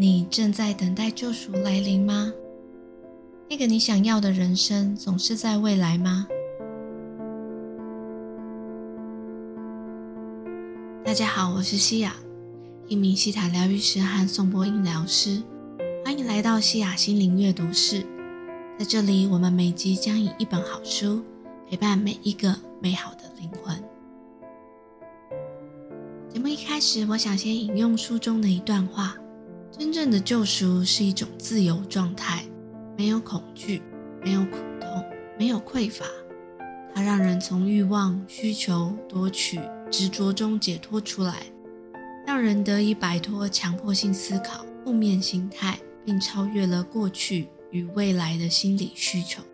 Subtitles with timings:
[0.00, 2.32] 你正在等待救赎来临吗？
[3.50, 6.24] 那个你想要的人生总是在未来吗？
[11.04, 12.14] 大家好，我是西雅，
[12.86, 15.42] 一名西塔疗愈师和颂钵音疗师。
[16.04, 18.06] 欢迎来到西雅心灵阅读室，
[18.78, 21.20] 在这里，我们每集将以一本好书
[21.68, 23.76] 陪伴每一个美好的灵魂。
[26.32, 29.16] 节目一开始，我想先引用书中的一段话。
[29.78, 32.44] 真正的救赎是一种自由状态，
[32.96, 33.80] 没有恐惧，
[34.24, 35.04] 没有苦痛，
[35.38, 36.04] 没有匮乏。
[36.92, 41.46] 它让人从欲望、需求、夺取、执着中解脱出来，
[42.26, 49.44] 让人得以摆脱强迫性思考、负面心态，并超越了过去与未来的心理需求。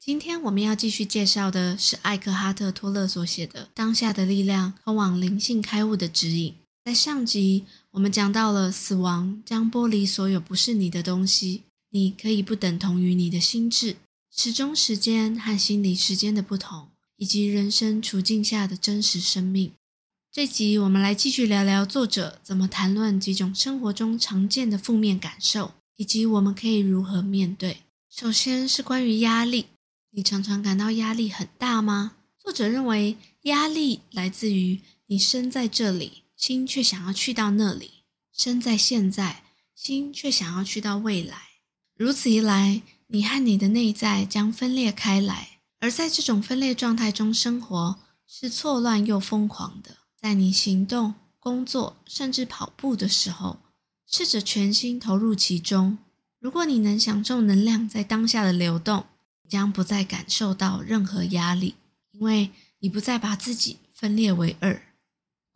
[0.00, 6.52] 今天我们要继续介绍的是艾克哈特·托勒所写的《当下的力量：通往灵性开悟的指引》。
[6.88, 13.96] 在上集，我们讲到了死亡将剥离所有不是你的东西，你可以不等同于你的心智、
[14.34, 19.72] 时钟时间和心理时间的不同，以及人生处境下的真实生命。
[20.32, 27.82] 这集我们来继续聊聊作者怎么谈论几种生活中常见的负面感受，以及我们可以如何面对。
[28.08, 29.66] 首先是关于压力，
[30.12, 32.12] 你常常感到压力很大吗？
[32.38, 36.22] 作者认为，压力来自于你身在这里。
[36.38, 39.42] 心却想要去到那里，身在现在，
[39.74, 41.36] 心却想要去到未来。
[41.96, 45.58] 如此一来，你和你的内在将分裂开来。
[45.80, 49.96] 而在这种分裂状态中生活，是错乱又疯狂的。
[50.16, 53.58] 在你行动、工作，甚至跑步的时候，
[54.06, 55.98] 试着全心投入其中。
[56.38, 59.06] 如果你能享受能量在当下的流动，
[59.48, 61.74] 将不再感受到任何压力，
[62.12, 64.87] 因为你不再把自己分裂为二。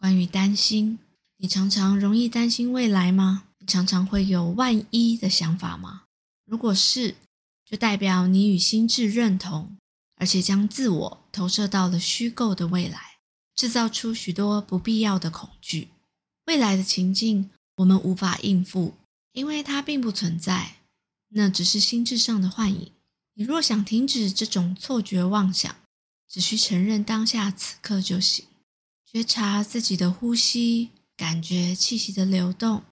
[0.03, 0.98] 关于担心，
[1.36, 3.45] 你常常容易担心未来吗？
[3.69, 6.06] 常常会有万一的想法吗？
[6.45, 7.14] 如果是，
[7.64, 9.77] 就代表你与心智认同，
[10.17, 13.18] 而且将自我投射到了虚构的未来，
[13.55, 15.91] 制造出许多不必要的恐惧。
[16.46, 18.95] 未来的情境我们无法应付，
[19.30, 20.79] 因为它并不存在，
[21.29, 22.91] 那只是心智上的幻影。
[23.35, 25.73] 你若想停止这种错觉妄想，
[26.29, 28.46] 只需承认当下此刻就行。
[29.12, 32.84] 觉察自己的呼吸，感觉气息的流动，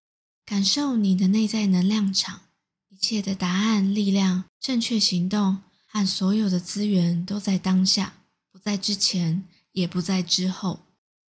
[0.44, 2.42] 感受你的内在能量场。
[2.90, 8.12] 一切的答案、力量、正确行动和所有的资源都在当下，
[8.52, 10.80] 不在之前，也不在之后。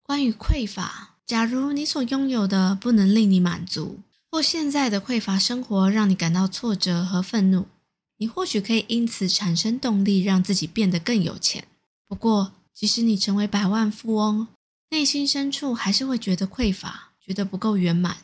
[0.03, 7.69] 关于匮乏，假如你所拥有的不能令你满足，或现在的匮乏生活让你感到挫折和愤怒，
[8.17, 11.69] 你或许可以因此产生动力，让自己变得更有钱。
[12.09, 14.49] 不过，即使你成为百万富翁，
[14.91, 18.19] 内心深处还是会觉得匮乏，觉得不够圆满。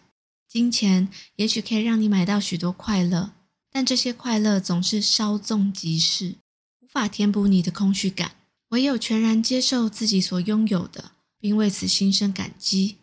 [0.49, 3.31] 金钱也许可以让你买到许多快乐，
[3.71, 6.35] 但这些快乐总是稍纵即逝，
[6.81, 8.33] 无法填补你的空虚感。
[8.71, 12.97] 唯有全然接受自己所拥有的，并为此心生感激，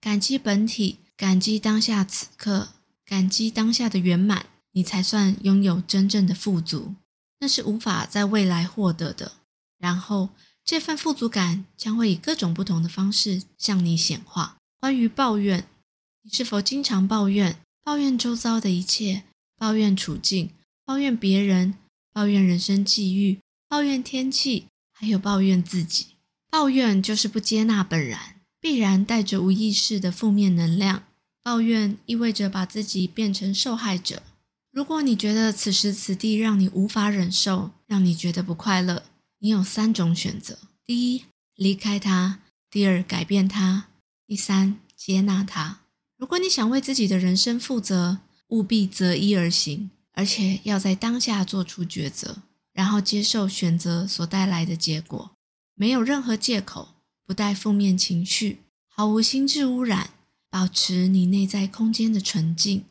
[0.00, 2.70] 感激本体，感激当下此刻，
[3.04, 6.94] 感激当下的圆满，你才算拥有真正的富足。
[7.40, 9.32] 那是无法在未来获得的。
[9.76, 10.30] 然后。
[10.70, 14.56] 这份富足感将会以各种不同的方式向你显化。
[14.78, 15.66] 关于抱怨，
[16.22, 17.56] 你是否经常抱怨？
[17.82, 19.24] 抱怨周遭的一切，
[19.56, 20.50] 抱怨处境，
[20.84, 21.74] 抱怨别人，
[22.12, 26.06] 抱怨人生际遇，抱怨天气，还有抱怨自己。
[26.48, 31.02] 抱怨就是不接纳本然，必然带着无意识的负面能量。
[31.42, 34.22] 抱怨意味着把自己变成受害者。
[34.70, 39.02] 如果你觉得此时此地让你无法忍受，让你觉得不快乐。
[39.42, 41.24] 你有三种选择：第一，
[41.54, 42.40] 离开他；
[42.70, 43.84] 第二，改变他；
[44.26, 45.80] 第三，接纳他。
[46.18, 48.18] 如果你想为自己的人生负责，
[48.48, 52.42] 务必择一而行，而且要在当下做出抉择，
[52.74, 55.30] 然后接受选择所带来的结果，
[55.74, 58.58] 没有任何借口，不带负面情绪，
[58.88, 60.10] 毫无心智污染，
[60.50, 62.84] 保持你内在空间的纯净。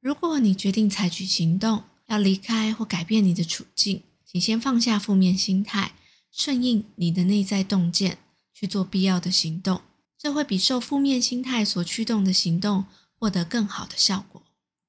[0.00, 4.02] 如果你决定采取行动，要离开或改变你的处境。
[4.32, 5.92] 请先放下负面心态，
[6.30, 8.16] 顺应你的内在洞见，
[8.54, 9.82] 去做必要的行动。
[10.16, 12.86] 这会比受负面心态所驱动的行动
[13.18, 14.42] 获得更好的效果。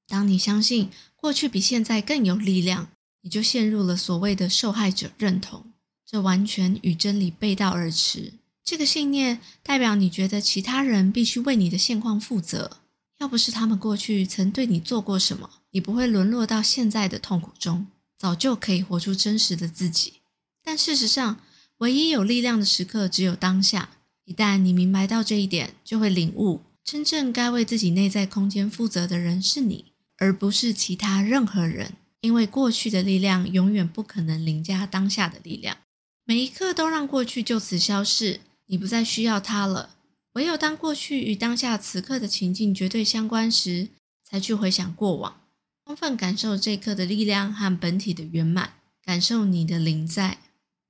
[0.08, 2.88] 当你相信过去比现在更有力量，
[3.20, 5.66] 你就陷入了所谓的受害者认同，
[6.06, 8.32] 这完全与真理背道而驰。
[8.64, 12.78] 这个信念代表你觉得其他人必须为你的现况负责，
[13.18, 17.86] 要不是他们过去曾对你做过什么，你不会沦落到现在的痛苦中。
[18.24, 20.14] 早就可以活出真实的自己，
[20.62, 21.40] 但事实上，
[21.76, 23.90] 唯一有力量的时刻只有当下。
[24.24, 31.96] 一旦你明白到这一点，就会领悟真正该为自己内在空间负责的人是你，而不是其他任何人。
[32.22, 35.76] 因为过去的力量永远不可能凌驾当下的力量。
[36.24, 39.96] 每一刻都让过去就此消逝，你不再需要它了。
[40.32, 43.88] 唯有当过去与当下此刻的情境绝对相关时，
[44.26, 45.42] 才去回想过往，
[45.86, 48.72] 充分感受这一刻的力量和本体的圆满，
[49.04, 50.38] 感受你的灵在。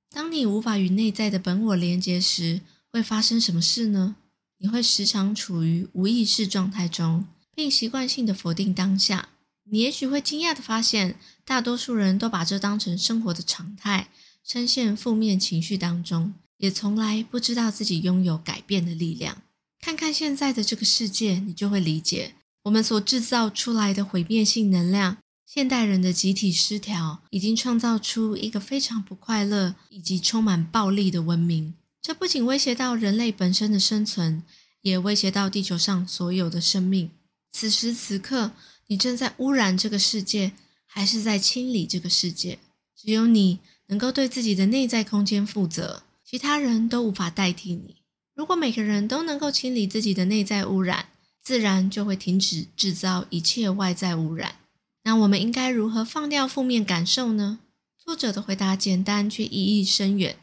[0.09, 2.61] 当你无法与内在的本我连接时，
[2.93, 4.15] 会发生什么事呢？
[4.59, 9.27] 你会时常处于无意识状态中，并习惯性的否定当下。
[9.65, 14.07] 你也许会惊讶的发现，大多数人都把这当成生活的常态，
[14.45, 19.41] 深陷负面情绪当中，也从来不知道自己拥有改变的力量。
[19.81, 22.35] 看看现在的这个世界，你就会理解，
[22.65, 31.75] 我们所制造出来的毁灭性能量，现代人的集体失调，已经创造出一个非常不快乐以及充满暴力的文明。
[32.01, 34.41] 这不仅威胁到人类本身的生存，
[34.81, 37.11] 也威胁到地球上所有的生命。
[37.51, 38.53] 此时此刻，
[38.87, 40.53] 你正在污染这个世界，
[40.87, 42.57] 还是在清理这个世界？
[42.97, 47.97] 只有你能够对自己的内在空间负责，其他人都无法代替你。
[48.33, 51.09] 如果每个人都能够清理自己的内在污染，
[51.45, 54.55] 自然就会停止制造一切外在污染。
[55.03, 57.59] 那我们应该如何放掉负面感受呢？
[57.97, 60.39] 作者的回答简单却意义深远。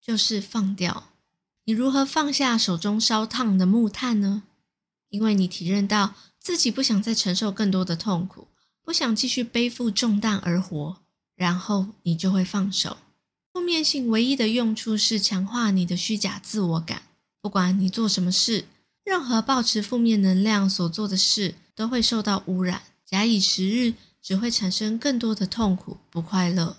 [0.00, 1.08] 就是放掉。
[1.64, 4.42] 你如何放下手中烧烫的木炭呢？
[5.08, 8.48] 因为你体认到自己不想再承受更多的痛苦，
[8.84, 10.98] 不想继续背负重担而活，
[11.34, 12.98] 然后你就会放手。
[13.50, 17.04] 负面性唯一的用处是强化你的虚假自我感。
[17.40, 18.66] 不管你做什么事，
[19.04, 26.78] 任何保持负面能量所做的事都会受到污染，假以时日，只会产生更多的痛苦、不快乐。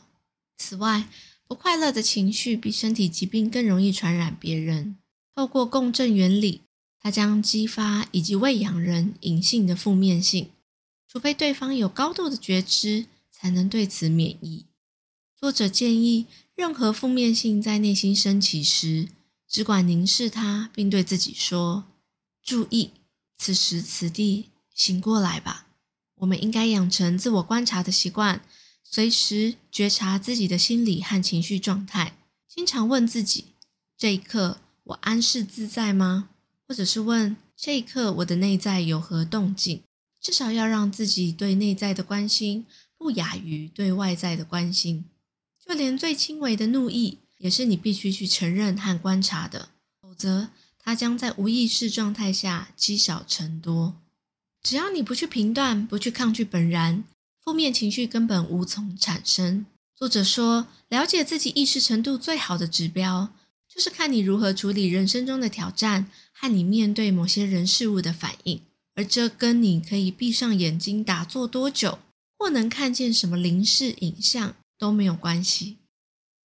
[0.57, 1.07] 此外，
[1.47, 4.97] 不快乐的情绪比身体疾病更容易传染别人。
[5.35, 6.61] 透过共振原理，
[6.99, 10.49] 它将激发以及喂养人隐性的负面性，
[11.07, 14.65] 除非对方有高度的觉知，才能对此免疫。
[15.35, 16.25] 作者建议，
[16.55, 19.09] 任何负面性在内心升起时，
[19.47, 21.83] 只管凝视它，并对自己说
[22.45, 22.91] ：“注意，
[23.37, 25.67] 此时此地，醒过来吧。”
[26.19, 28.41] 我们应该养成自我观察的习惯。
[28.83, 32.15] 随时觉察自己的心理和情绪状态，
[32.47, 33.45] 经常问自己：
[33.97, 36.29] 这一刻我安适自在吗？
[36.67, 39.81] 或者是问这一刻我的内在有何动静？
[40.21, 42.65] 至少要让自己对内在的关心
[42.97, 45.05] 不亚于对外在的关心。
[45.59, 49.69] 就连最轻微的怒意，也是你必须去承认和观察的，
[49.99, 50.49] 否则
[50.85, 53.95] 它将在无意识状态下积少成多。
[54.61, 57.03] 只要你不去评断，不去抗拒本然。
[57.43, 59.65] 负面情绪根本无从产生。
[59.95, 63.33] 作者说，了解自己意识程度最好的指标，
[63.67, 68.61] 就是看你如何处理人生中的挑战和你面对某些人事物的反应。
[68.93, 71.97] 而这跟你可以闭上眼睛打坐多久，
[72.37, 75.77] 或能看见什么灵视影像都没有关系。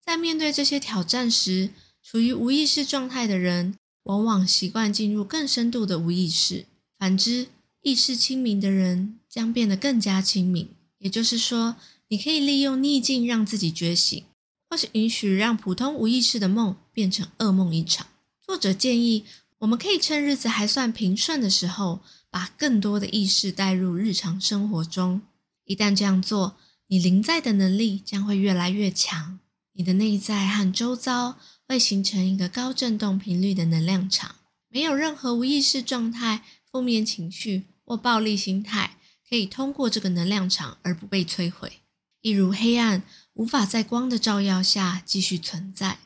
[0.03, 1.71] 在面对这些挑战时，
[2.03, 3.77] 处于无意识状态的人，
[4.11, 6.65] 往往习惯进入更深度的无意识；
[6.99, 7.47] 反之，
[7.83, 10.69] 意识清明的人将变得更加清明。
[10.99, 11.77] 也就是说，
[12.09, 14.25] 你可以利用逆境让自己觉醒，
[14.69, 18.09] 或是允许让普通无意识的梦变成噩梦一场。
[18.45, 19.25] 作者建议，
[19.59, 25.23] 我们可以趁日子还算平顺的时候，把更多的意识带入日常生活中。
[25.67, 26.57] 一旦这样做，
[26.89, 29.39] 你临在的能力将会越来越强，
[29.75, 31.39] 你的内在和周遭
[31.71, 34.35] 会形成一个高振动频率的能量场，
[34.71, 38.97] 没有任何无意识状态、负面情绪或暴力心态。
[39.29, 41.75] 可以通过这个能量场而不被摧毁，
[42.23, 46.01] 一如黑暗无法在光的照耀下继续存在。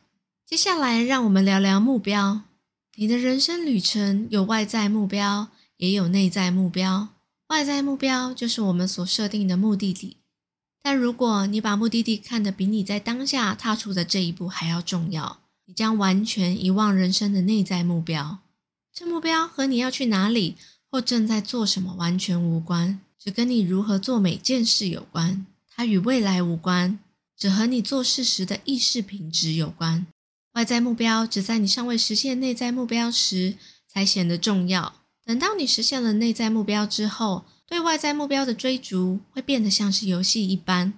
[0.44, 2.42] 接下来，让我们聊聊目标。
[2.96, 7.08] 你的人生旅程有外在目标，也有内在目标。
[7.46, 10.18] 外在目标就是我们所设定的目的地，
[10.82, 18.38] 但如果你把目的地看得比你在当下踏出的这一步还要重要，你将完全遗忘人生的内在目标。
[18.92, 20.56] 这目标和你要去哪里
[20.90, 23.00] 或正在做什么完全无关。
[23.18, 26.98] 只跟你如何做每件事有关，它与未来无关，
[27.34, 30.06] 只和你做事时的意识品质有关。
[30.52, 33.56] 外在目标只在你尚未实现内在目标时
[33.88, 34.96] 才显得重要。
[35.24, 40.92] 等到你实现了内在目标之后，对外在目标的追逐会变得像是游戏一般。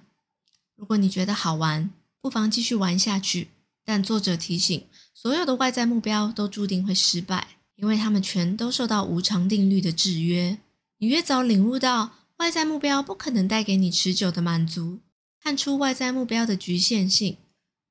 [0.75, 3.47] 如果你觉得好玩，不妨继续玩下去。
[3.87, 10.57] 但作者提醒，所有的外在目标都注定会失败，因为他们全都受到无常定律的制约。
[10.97, 14.99] 你越早领悟到外在目标不可能带给你持久的满足，
[15.41, 17.37] 看出外在目标的局限性，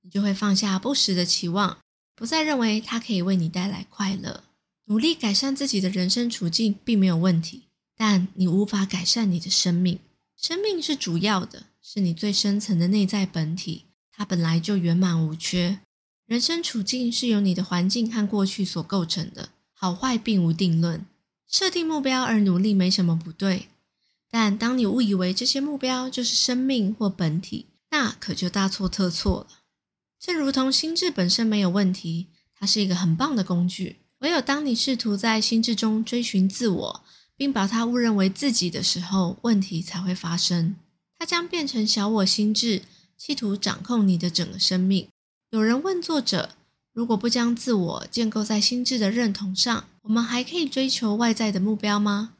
[0.03, 1.79] 你就会放下不实的期望，
[2.15, 4.45] 不再认为它可以为你带来快乐。
[4.88, 7.62] 努力改善自己的人生处境并没有问题，
[7.97, 9.99] 但你无法改善你的生命。
[10.37, 15.81] 生命是主要的，是你最深层的内在本体，它本来就圆满无缺。
[16.26, 21.06] 人生处境是由你的环境和过去所构成的，好坏并无定论。
[21.49, 23.68] 设定目标而努力没什么不对，
[24.28, 29.47] 但当你误以为这些目标就是生命或本体，那可就大错特错了。
[30.18, 32.26] 正如同心智本身没有问题，
[32.59, 34.00] 它是一个很棒的工具。
[34.18, 37.04] 唯有当你试图在心智中追寻自我，
[37.37, 40.75] 并把它误认为自己的时候，问题才会发生。
[41.16, 42.83] 它将变成小我心智，
[43.16, 45.06] 企图掌控你的整个生命。
[45.57, 46.51] 有人问作者：
[46.93, 52.35] 如果不将自我建构在心智的认同上，我们还可以追求外在的目标吗？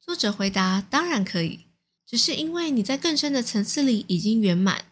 [0.00, 1.60] 作者回答：当然可以，
[2.04, 4.86] 只是因为你在更深的层次里已经圆满，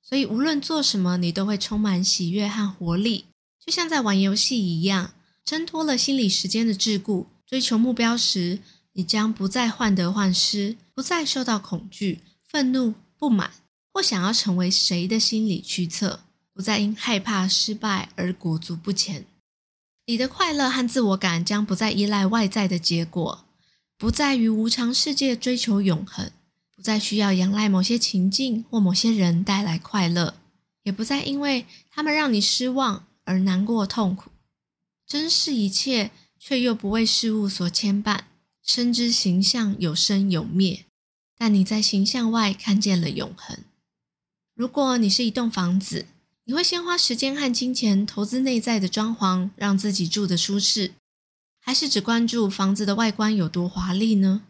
[0.00, 3.24] 所以无论做什么，你都会充满喜悦和活力，
[3.58, 5.10] 就像在玩游戏一样。
[5.44, 8.60] 挣脱了心理时间的桎梏，追求目标时，
[8.92, 13.50] 你将不再患得患失，不再受到恐惧、愤怒、不满
[13.92, 16.20] 或想要成为谁的心理驱策。
[16.56, 19.26] 不再因害怕失败而裹足不前，
[20.06, 23.44] 你的快乐和自我感将不再依赖外在的结果，
[23.98, 26.30] 不再于无常世界追求永恒，
[26.74, 30.36] 不再需要仰赖某些情境或某些人带来快乐，
[30.84, 34.30] 也不再因为他们让你失望而难过痛苦。
[35.06, 38.20] 珍视一切，却又不为事物所牵绊，
[38.62, 40.86] 深知形象有生有灭，
[41.36, 43.58] 但你在形象外看见了永恒。
[44.54, 46.06] 如果你是一栋房子，
[46.48, 50.92] 你会先花时间和金钱投资内在的装潢，让自己住得舒适，
[51.58, 54.42] 还是只关注房子的外观有多华丽呢？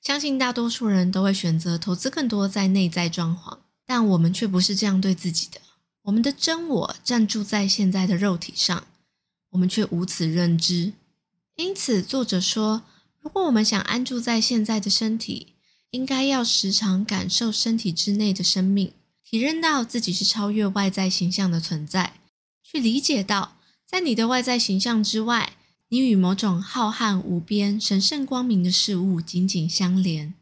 [0.00, 5.60] 相信大多数人都会选择投资更多在内在装潢，但我们却不是这样对自己的。
[6.02, 8.86] 我们的真我暂住在现在的肉体上，
[9.50, 10.92] 我们却无此认知。
[11.56, 12.82] 因此，作者说，
[13.18, 15.54] 如果我们想安住在现在的身体，
[15.90, 18.92] 应该要时常感受身体之内的生命。
[19.32, 22.20] 体认到自己是超越外在形象的存在，
[22.62, 25.54] 去理解到，在你的外在形象之外，
[25.88, 30.34] 你与某种浩瀚无边、神圣光明的事物紧紧相连。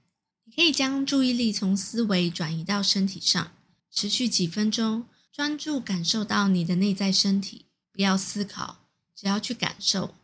[0.45, 3.53] 你可以将注意力从思维转移到身体上，
[3.93, 8.79] 持续几分钟，专注感受到你的内在身体，不要思考，
[9.15, 10.17] 只要去感受。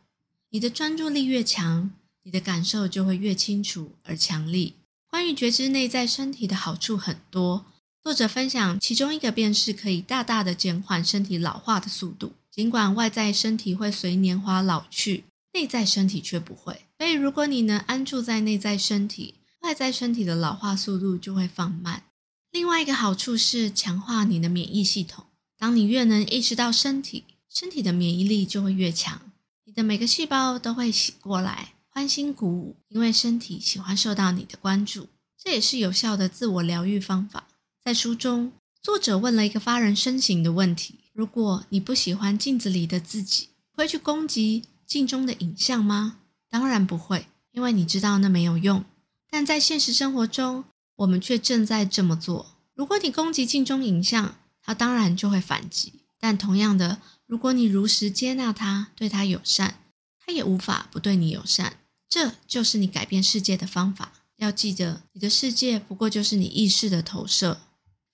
[0.49, 1.91] 你的专注力越强，
[2.23, 4.73] 你的感受就会越清楚而强力。
[5.09, 7.65] 关于觉知内在身体的好处很多。
[8.07, 12.31] 作者分享，其中一个便是可以大大的减缓身体老化的速度。
[12.49, 16.85] 尽管外在身体会随年华老去，内在身体却不会。
[16.97, 22.03] 所以，如果你能安住在内在身体，外在身体的老化速度就会放慢。
[22.51, 25.25] 另外一个好处是强化你的免疫系统。
[25.59, 29.19] 当你越能意识到身体，身体的免疫力就会越强。
[29.65, 35.09] 你的每个细胞都会醒过来，欢欣鼓舞，因为身体喜欢受到你的关注。
[35.37, 37.43] 这也是有效的自我疗愈方法。
[37.87, 38.51] 在书中，
[38.81, 46.17] 作者问了一个发人深省的问题：如果你不喜欢镜子里的自己，会去攻击镜中的影像吗？
[46.49, 48.83] 当然不会，因为你知道那没有用。
[49.29, 50.65] 但在现实生活中，
[50.97, 52.57] 我们却正在这么做。
[52.73, 55.93] 如果你攻击镜中影像，它当然就会反击。
[56.19, 59.79] 但同样的，如果你如实接纳它，对它友善，
[60.19, 61.77] 它也无法不对你友善。
[62.09, 64.11] 这就是你改变世界的方法。
[64.35, 67.61] 要记得，你的世界不过就是你意识的投射。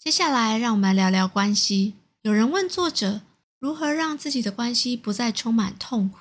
[0.04, 1.94] 接下来，让我们来聊聊关系。
[2.24, 3.22] 有人问作者
[3.58, 6.18] 如何让自己的关系不再充满痛苦。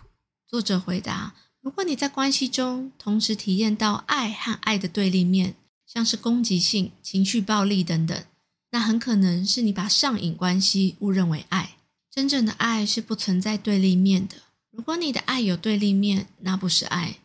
[0.47, 8.23] 作者回答：如果你在关系中同时体验到爱和爱的对立面，像是攻击性、情绪暴力等等，
[8.71, 11.73] 那很可能是你把上瘾关系误认为爱。
[12.09, 14.37] 真正的爱是不存在对立面的。
[14.71, 17.17] 如果你的爱有对立面，那不是爱，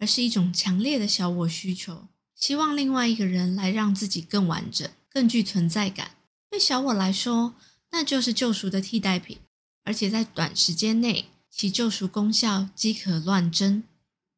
[0.00, 4.90] 而是一种强烈的小我需求，希望另外一个人来让自己更完整。
[5.10, 6.12] 更具存在感。
[6.48, 7.54] 对小我来说，
[7.90, 9.38] 那就是救赎的替代品，
[9.84, 13.84] 而且在短时间内，其救赎功效即可乱真。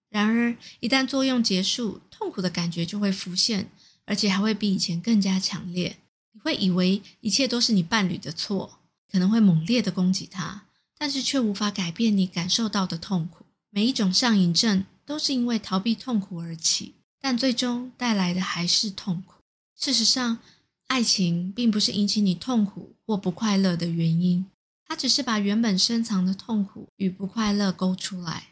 [0.08, 3.70] 然而，一旦作用结束，痛苦的感觉就会浮现，
[4.04, 5.98] 而且还会比以前更加强烈。
[6.32, 8.78] 你会以为一切都是你伴侣的错，
[9.10, 10.66] 可能会猛烈的攻击他，
[10.98, 13.46] 但是却无法改变你感受到的痛苦。
[13.70, 19.42] 每一种上瘾症都是因为逃避痛苦而起，但最终带来的还是痛苦。
[19.74, 20.38] 事实上，
[20.92, 24.44] 爱情并不是引起你痛苦或不快乐的原因，
[24.86, 28.48] 它只是把原本深藏的痛苦与不快乐勾出来。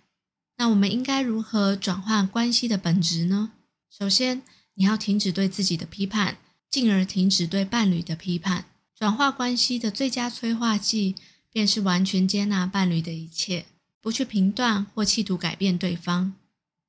[0.56, 3.52] 那我们应该如何转换关系的本质呢？
[3.90, 4.40] 首先，
[4.72, 6.38] 你要停止对自己的批判，
[6.70, 8.64] 进而停止对伴侣的批判。
[8.98, 11.14] 转化关系的最佳催化剂，
[11.52, 13.66] 便是完全接纳伴侣的一切。
[14.00, 16.32] 不去评断或企图改变对方，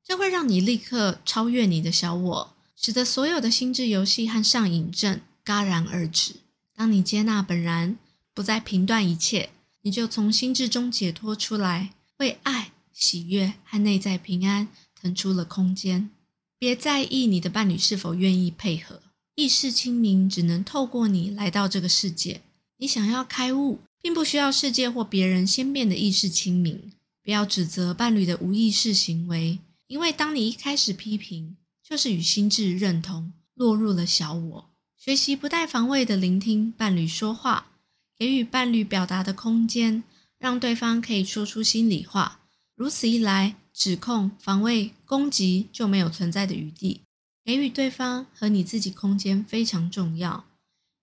[0.02, 6.36] 这会让你立刻超越你的小我，使得所有的心智游戏和上瘾症戛然而止。
[6.76, 7.98] 当你接纳本然，
[8.34, 9.50] 不再评断一切，
[9.82, 14.68] 你就从心智中解脱出来，为爱、喜悦和内在平安
[15.00, 16.10] 腾出了空间。
[16.58, 19.02] 别在意你的伴侣是否愿意配合，
[19.36, 22.42] 意识清明只能透过你来到这个世界。
[22.78, 26.92] 你想要开悟，并不需要世界或别人先变得意识清明。
[27.24, 34.71] 不要指责伴侣的无意识行为，因为当你一开始批评，就是与心智认同，落入了小我。
[35.04, 37.72] 学习不带防卫的聆听伴侣说话，
[38.16, 40.04] 给予伴侣表达的空间，
[40.38, 42.42] 让对方可以说出心里话。
[42.76, 47.02] 如此一来，指控、防卫、攻击就没有存在的余地。
[47.44, 50.46] 给予对方和你自己空间非常重要。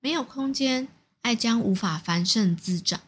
[0.01, 0.87] 没有空间。
[1.23, 3.01] 爱将无法繁盛滋长。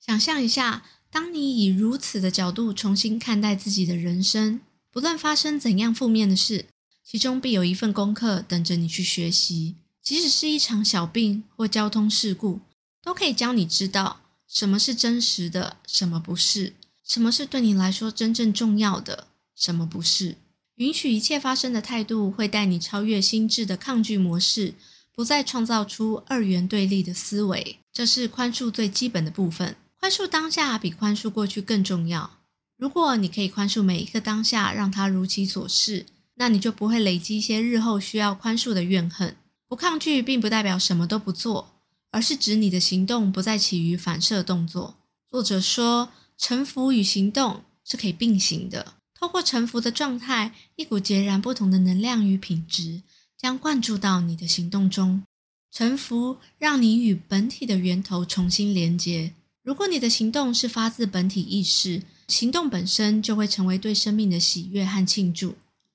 [0.00, 4.60] 想象一下，当你以如此的角度重新看待自己的人生，
[4.90, 6.64] 不论发生怎样负面的事，
[7.04, 9.76] 其中必有一份功课等着你去学习。
[10.02, 12.60] 即使是一场小病或交通事故，
[13.02, 16.72] 都可以教你知道什么是真实的，什么不是；
[17.04, 20.36] 什么是对你来说真正重要的，什么不是。
[20.76, 24.74] 允许一切发生的态度，会带你超越心智的抗拒模式。
[25.14, 29.76] 不再创造出二元对立的思维，这是宽恕最基本的部分。
[30.00, 32.38] 宽恕当下比宽恕过去更重要。
[32.78, 36.06] 如果你可以宽恕每一个当下，让它如其所是，
[36.36, 39.36] 那你就不会累积一些日后需要宽恕的怨恨。
[39.72, 41.72] 不抗拒并不代表什么都不做，
[42.10, 44.96] 而是指你的行动不再起于反射动作。
[45.26, 48.92] 作者说，臣服与行动是可以并行的。
[49.14, 53.00] 透过臣服的状态，一股截然不同的能量与品质。
[53.38, 55.22] 将灌注到你的行动中，
[55.70, 59.32] 臣服让你与本体的源头重新连接。
[59.62, 65.54] 如果你的行动是发自本体意识，行动本身就会成为对生命的喜悦和庆祝。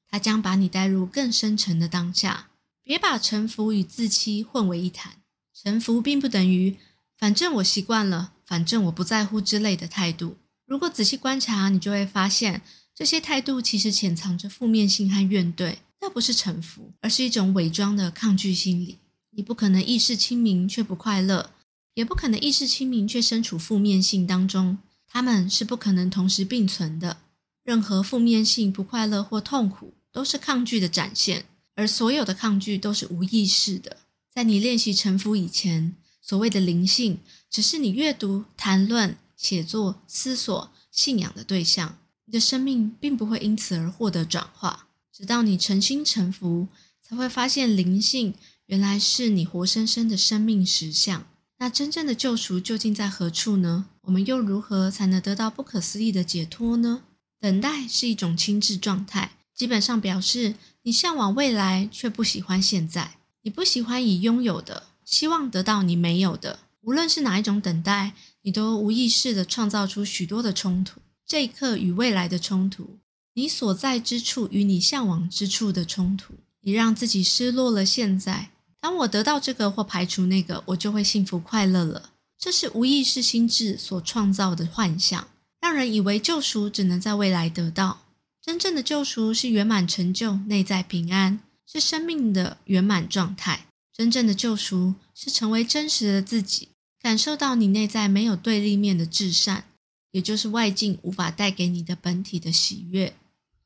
[0.09, 2.46] 它将把你带入更深沉的当下。
[2.87, 5.17] 别把臣服与自欺混为一谈。
[5.53, 6.77] 臣服并不等于
[7.19, 10.37] “反正我习惯了，反正我不在乎”之类的态度。
[10.65, 12.61] 如果仔细观察，你就会发现，
[12.95, 15.79] 这些态度其实潜藏着负面性和怨怼。
[15.99, 18.99] 那不是臣服，而是一种伪装的抗拒心理。
[19.31, 21.51] 你不可能意识清明却不快乐，
[21.95, 24.77] 也不可能意识清明却身处负面性当中。
[25.05, 27.17] 他们是不可能同时并存的。
[27.65, 31.43] 任何负面性、不快乐或痛苦，都是抗拒的展现，
[31.77, 33.97] 而所有的抗拒都是无意识的。
[34.33, 37.19] 在你练习臣服以前，所谓的灵性，
[37.51, 41.99] 只是你阅读、谈论、写作、思索、信仰的对象。
[42.25, 44.87] 你的生命并不会因此而获得转化。
[45.13, 46.67] 直到你诚心臣服，
[47.01, 48.33] 才会发现灵性
[48.65, 51.27] 原来是你活生生的生命实相。
[51.59, 53.85] 那真正的救赎究竟在何处呢？
[54.01, 57.03] 我们又如何才能得到不可思议的解脱呢？
[57.39, 60.55] 等待是一种心智状态，基本上表示
[60.87, 63.17] 你向往未来，却不喜欢现在。
[63.41, 66.59] 你不喜欢已拥有的，希望得到你没有的。
[66.83, 71.01] 无论是哪一种等待，你都无意识的创造出许多的冲突。
[71.25, 72.99] 这一刻与未来的冲突。
[73.33, 77.85] 你所在之处与你向往之处的冲突，你让自己失落了。
[77.85, 82.11] 现在，当我得到这个或排除那个，我就会幸福快乐了。
[82.39, 85.27] 这是无意识心智所创造的幻象，
[85.59, 88.03] 让人以为救赎只能在未来得到。
[88.47, 93.67] 真正的救赎是圆满成就，内在平安，是生命的圆满状态。
[93.91, 96.69] 真正的救赎是成为真实的自己，
[97.01, 99.65] 感受到你内在没有对立面的至善，
[100.11, 103.13] 也就是外境无法带给你的本体的喜悦。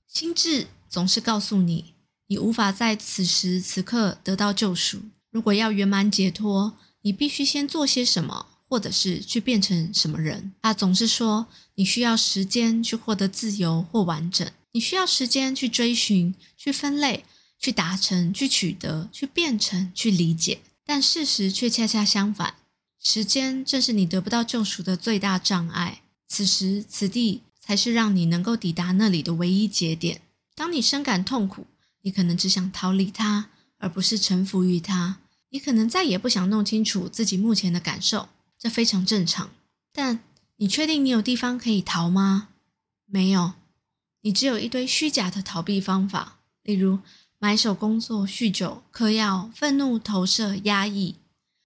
[0.08, 1.94] 心智总是告诉你，
[2.26, 5.04] 你无法在此时此刻得到救赎。
[5.30, 10.52] 如果要圆满解脱，你必须先做些什么，或者是去变成什么人。
[10.64, 17.26] 他总是说，你需要时间去获得自由或完整，你需要时间去追寻、去分类、
[17.60, 20.60] 去达成、去取得、去变成、去理解。
[20.86, 22.56] 但事实却恰恰相反，
[23.00, 26.02] 时间正是你得不到救赎的最大障碍。
[26.28, 27.44] 此时此地。
[27.64, 30.22] 才是让你能够抵达那里的唯一节点。
[30.56, 31.68] 当你深感痛苦，
[32.02, 35.20] 你可能只想逃离它，而不是臣服于它。
[35.52, 39.52] 你可能再也不想弄清楚自己目前的感受，这非常正常。
[39.94, 40.22] 但
[40.58, 42.50] 你确定你有地方可以逃吗？
[43.06, 43.54] 没有，
[44.22, 47.00] 你只有一堆虚假的逃避方法，例如
[47.40, 51.16] 买手工作、酗酒、嗑药、愤怒、投射、压抑，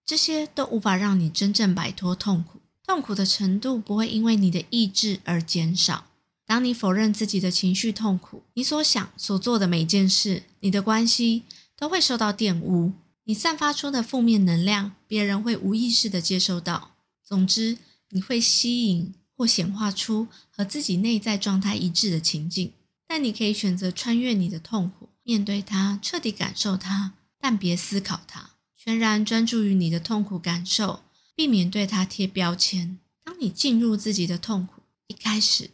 [0.05, 2.61] 这些都无法让你真正摆脱痛苦。
[2.85, 6.05] 痛苦的程度不会因为你的意志而减少。
[6.45, 11.41] 当你否认自己的情绪痛苦，你所想、所做的每件事，你的关系
[11.75, 12.93] 都会受到玷污。
[13.23, 16.91] 你散发出的负面能量，别人会无意识的接收到。
[17.23, 22.73] 总之，你会吸引或显化出和自己内在状态一致的情境。
[23.07, 31.03] 但你可以选择穿越你的痛苦，面对它，彻底感受它，但别思考它，全然专注于你的痛苦感受，
[31.35, 32.97] 避免对它贴标签。
[33.23, 35.69] 当你进入自己的痛苦，一开始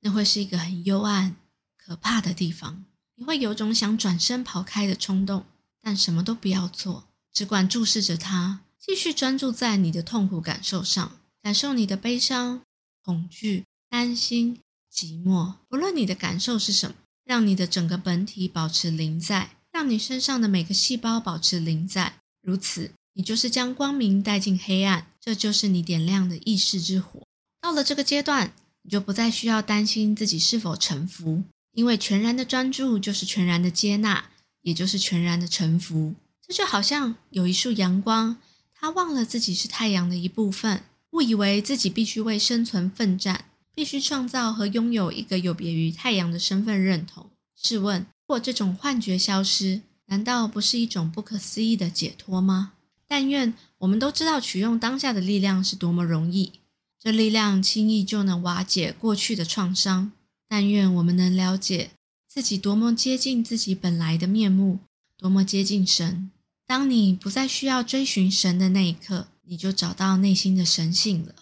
[0.00, 1.36] 那会是一个很幽暗、
[1.76, 5.46] 可怕的地方，你会有种想转身跑开的冲动，
[5.80, 12.62] 但什么都不要做，只管注视着它，继续专注在你的痛苦感受上，感受你的悲伤、
[13.04, 14.58] 恐惧、担心。
[14.94, 22.16] 寂寞，不论你的感受是什么，让你的整个本体保持零在，让你身上的每个细胞保持零在。
[22.42, 27.22] 如此，你就是将光明带进黑暗，这就是你点亮的意识之火。
[27.58, 34.28] 到了这个阶段，你就不再需要担心自己是否臣服，因为全然的专注就是全然的接纳，
[34.60, 36.14] 也就是全然的臣服。
[36.46, 38.36] 这就好像有一束阳光，
[38.74, 43.46] 它忘了自己是太阳的一部分，误以为自己必须为生存奋战。
[43.74, 47.30] 必须创造和拥有一个有别于太阳的身份认同。
[47.56, 52.74] 试问，若这种幻觉消失，难道不是一种不可思议的解脱吗？
[53.08, 56.52] 但愿我们都知道取用当下的力量是多么容易，
[57.00, 60.12] 这力量轻易就能瓦解过去的创伤。
[60.46, 61.92] 但愿我们能了解
[62.28, 64.80] 自己多么接近自己本来的面目，
[65.16, 66.30] 多么接近神。
[66.66, 71.34] 当你不再需要追寻神的那一刻，你就找到内心的神性了。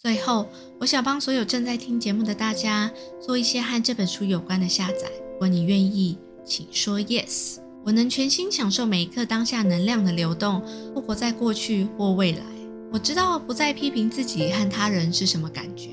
[0.00, 0.48] 最后，
[0.80, 5.10] 我想帮所有正在听节目的大家做一些和这本书有关的下载。
[5.32, 7.58] 如果你愿意，请说 yes。
[7.84, 12.44] 我能全心享受每一刻当下能量的流动，不活在过去或未来。
[12.92, 15.90] 我知道不再批评自己和他人是什么感觉。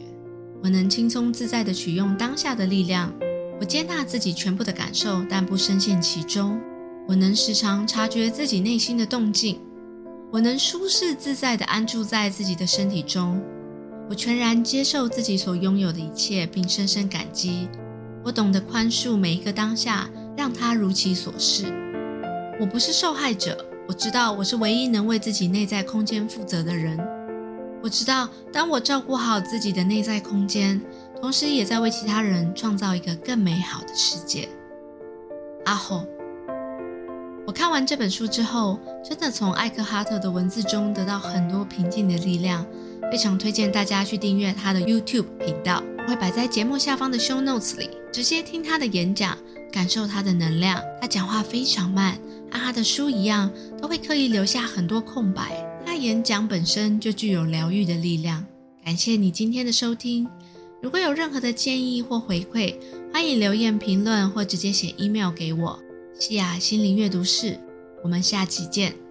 [0.61, 3.13] 我能轻松自在地取用当下的力量。
[3.59, 6.59] 我接纳自己全部的感受，但不深陷其中。
[7.07, 9.59] 我能时常察觉自己内心的动静。
[10.35, 13.41] 我能舒适自在地安住在自己的身体中。
[14.09, 17.69] 我全然接受自己所拥有的一切，并深深感激。
[18.21, 21.67] 我懂得宽恕每一个当下，让它如其所是。
[22.59, 26.99] 我不是受害者，我知道我是唯一能为自己内在空间负责的人。
[27.81, 30.81] 我知道，当我照顾好自己的内在空间，
[31.21, 34.49] 同时也在为其他人创造一个更美好的世界。
[35.63, 36.14] 阿后，我
[37.55, 42.65] 看完这本书之后，真的从艾克哈特的文字中得到很多平静的力量。
[43.09, 49.37] 非常推荐大家去订阅他的 YouTube 频道，我会摆在节目下方的 Show Notes 里，直接听他的演讲，
[49.71, 50.81] 感受他的能量。
[50.99, 52.15] 他讲话非常慢，
[52.51, 53.49] 和他的书一样，
[53.81, 55.65] 都会刻意留下很多空白。
[55.85, 58.43] 他演讲本身就具有疗愈的力量。
[58.83, 60.27] 感谢你今天的收听，
[60.81, 62.75] 如果有任何的建议或回馈，
[63.13, 65.79] 欢迎留言评论或直接写 email 给我。
[66.17, 67.59] 西雅心灵阅读室，
[68.01, 69.04] 我们下期见。